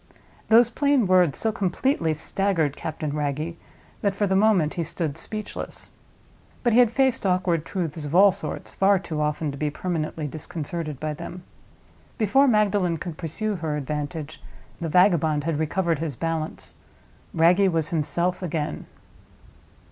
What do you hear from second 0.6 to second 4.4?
plain words so completely staggered Captain Wragge that for the